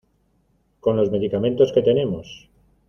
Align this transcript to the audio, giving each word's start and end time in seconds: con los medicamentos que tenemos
con 0.79 0.97
los 0.97 1.11
medicamentos 1.11 1.71
que 1.73 1.83
tenemos 1.83 2.49